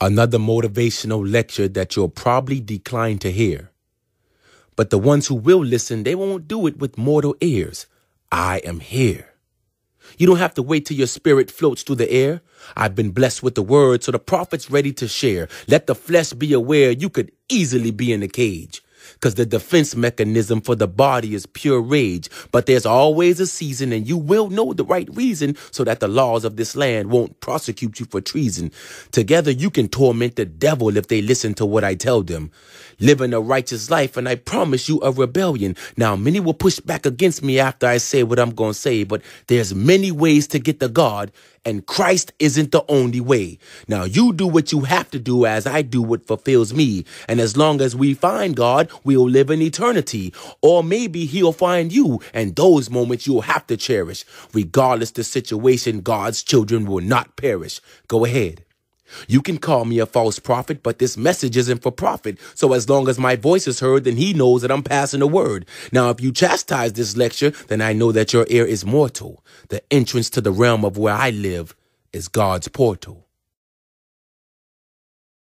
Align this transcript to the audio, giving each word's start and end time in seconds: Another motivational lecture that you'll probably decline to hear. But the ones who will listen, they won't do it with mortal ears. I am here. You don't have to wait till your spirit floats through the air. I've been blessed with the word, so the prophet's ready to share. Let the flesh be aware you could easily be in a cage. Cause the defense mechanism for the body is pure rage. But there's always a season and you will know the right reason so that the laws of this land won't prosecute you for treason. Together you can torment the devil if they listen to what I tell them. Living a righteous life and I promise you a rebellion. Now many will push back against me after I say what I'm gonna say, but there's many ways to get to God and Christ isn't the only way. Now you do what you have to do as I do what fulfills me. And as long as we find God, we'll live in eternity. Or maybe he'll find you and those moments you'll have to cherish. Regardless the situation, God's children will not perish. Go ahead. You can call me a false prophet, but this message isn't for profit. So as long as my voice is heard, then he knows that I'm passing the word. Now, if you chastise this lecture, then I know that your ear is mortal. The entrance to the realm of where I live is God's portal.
Another 0.00 0.38
motivational 0.38 1.30
lecture 1.30 1.68
that 1.68 1.96
you'll 1.96 2.08
probably 2.10 2.60
decline 2.60 3.18
to 3.18 3.32
hear. 3.32 3.72
But 4.76 4.90
the 4.90 4.98
ones 4.98 5.28
who 5.28 5.36
will 5.36 5.64
listen, 5.64 6.04
they 6.04 6.14
won't 6.14 6.48
do 6.48 6.66
it 6.66 6.78
with 6.78 6.98
mortal 6.98 7.36
ears. 7.40 7.86
I 8.32 8.58
am 8.58 8.80
here. 8.80 9.34
You 10.18 10.26
don't 10.26 10.38
have 10.38 10.54
to 10.54 10.62
wait 10.62 10.86
till 10.86 10.96
your 10.96 11.06
spirit 11.08 11.50
floats 11.50 11.82
through 11.82 11.96
the 11.96 12.10
air. 12.10 12.42
I've 12.76 12.94
been 12.94 13.10
blessed 13.10 13.42
with 13.42 13.56
the 13.56 13.62
word, 13.62 14.04
so 14.04 14.12
the 14.12 14.18
prophet's 14.20 14.70
ready 14.70 14.92
to 14.94 15.08
share. 15.08 15.48
Let 15.68 15.86
the 15.88 15.94
flesh 15.96 16.32
be 16.32 16.52
aware 16.54 16.92
you 16.92 17.10
could 17.10 17.32
easily 17.48 17.90
be 17.92 18.12
in 18.12 18.22
a 18.22 18.28
cage. 18.28 18.82
Cause 19.20 19.34
the 19.34 19.46
defense 19.46 19.96
mechanism 19.96 20.60
for 20.60 20.74
the 20.74 20.88
body 20.88 21.34
is 21.34 21.46
pure 21.46 21.80
rage. 21.80 22.28
But 22.52 22.66
there's 22.66 22.86
always 22.86 23.40
a 23.40 23.46
season 23.46 23.92
and 23.92 24.06
you 24.08 24.16
will 24.16 24.50
know 24.50 24.72
the 24.72 24.84
right 24.84 25.08
reason 25.14 25.56
so 25.70 25.84
that 25.84 26.00
the 26.00 26.08
laws 26.08 26.44
of 26.44 26.56
this 26.56 26.76
land 26.76 27.10
won't 27.10 27.40
prosecute 27.40 28.00
you 28.00 28.06
for 28.06 28.20
treason. 28.20 28.72
Together 29.12 29.50
you 29.50 29.70
can 29.70 29.88
torment 29.88 30.36
the 30.36 30.44
devil 30.44 30.96
if 30.96 31.08
they 31.08 31.22
listen 31.22 31.54
to 31.54 31.66
what 31.66 31.84
I 31.84 31.94
tell 31.94 32.22
them. 32.22 32.50
Living 33.00 33.32
a 33.32 33.40
righteous 33.40 33.90
life 33.90 34.16
and 34.16 34.28
I 34.28 34.36
promise 34.36 34.88
you 34.88 35.00
a 35.02 35.12
rebellion. 35.12 35.76
Now 35.96 36.16
many 36.16 36.40
will 36.40 36.54
push 36.54 36.80
back 36.80 37.06
against 37.06 37.42
me 37.42 37.58
after 37.58 37.86
I 37.86 37.98
say 37.98 38.22
what 38.22 38.38
I'm 38.38 38.50
gonna 38.54 38.74
say, 38.74 39.04
but 39.04 39.22
there's 39.46 39.74
many 39.74 40.10
ways 40.12 40.46
to 40.48 40.58
get 40.58 40.80
to 40.80 40.88
God 40.88 41.32
and 41.64 41.86
Christ 41.86 42.32
isn't 42.38 42.72
the 42.72 42.84
only 42.88 43.20
way. 43.20 43.58
Now 43.88 44.04
you 44.04 44.32
do 44.32 44.46
what 44.46 44.72
you 44.72 44.80
have 44.80 45.10
to 45.10 45.18
do 45.18 45.46
as 45.46 45.66
I 45.66 45.82
do 45.82 46.02
what 46.02 46.26
fulfills 46.26 46.72
me. 46.72 47.04
And 47.28 47.40
as 47.40 47.56
long 47.56 47.80
as 47.80 47.94
we 47.94 48.14
find 48.14 48.56
God, 48.56 48.90
we'll 49.04 49.28
live 49.28 49.50
in 49.50 49.62
eternity. 49.62 50.32
Or 50.62 50.82
maybe 50.82 51.24
he'll 51.24 51.52
find 51.52 51.92
you 51.92 52.20
and 52.32 52.56
those 52.56 52.90
moments 52.90 53.26
you'll 53.26 53.42
have 53.42 53.66
to 53.68 53.76
cherish. 53.76 54.24
Regardless 54.52 55.10
the 55.12 55.24
situation, 55.24 56.00
God's 56.00 56.42
children 56.42 56.86
will 56.86 57.02
not 57.02 57.36
perish. 57.36 57.80
Go 58.08 58.24
ahead. 58.24 58.64
You 59.26 59.40
can 59.40 59.58
call 59.58 59.84
me 59.84 59.98
a 59.98 60.06
false 60.06 60.38
prophet, 60.38 60.82
but 60.82 60.98
this 60.98 61.16
message 61.16 61.56
isn't 61.56 61.82
for 61.82 61.90
profit. 61.90 62.38
So 62.54 62.72
as 62.72 62.88
long 62.88 63.08
as 63.08 63.18
my 63.18 63.36
voice 63.36 63.66
is 63.66 63.80
heard, 63.80 64.04
then 64.04 64.16
he 64.16 64.34
knows 64.34 64.62
that 64.62 64.70
I'm 64.70 64.82
passing 64.82 65.20
the 65.20 65.26
word. 65.26 65.66
Now, 65.92 66.10
if 66.10 66.20
you 66.20 66.32
chastise 66.32 66.92
this 66.92 67.16
lecture, 67.16 67.50
then 67.68 67.80
I 67.80 67.92
know 67.92 68.12
that 68.12 68.32
your 68.32 68.46
ear 68.48 68.66
is 68.66 68.84
mortal. 68.84 69.44
The 69.68 69.82
entrance 69.92 70.30
to 70.30 70.40
the 70.40 70.52
realm 70.52 70.84
of 70.84 70.98
where 70.98 71.14
I 71.14 71.30
live 71.30 71.74
is 72.12 72.28
God's 72.28 72.68
portal. 72.68 73.27